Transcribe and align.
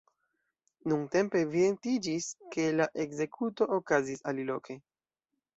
Nuntempe 0.93 1.41
evidentiĝis, 1.45 2.31
ke 2.57 2.67
la 2.79 2.87
ekzekuto 3.05 3.71
okazis 3.79 4.29
aliloke. 4.33 4.81